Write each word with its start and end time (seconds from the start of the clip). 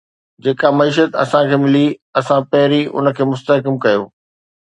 جيڪا 0.45 0.69
معيشت 0.77 1.11
اسان 1.23 1.43
کي 1.51 1.57
ملي، 1.65 1.83
اسان 2.23 2.39
پهرين 2.55 2.89
ان 2.97 3.05
کي 3.19 3.23
مستحڪم 3.35 3.75
ڪيو 3.87 4.01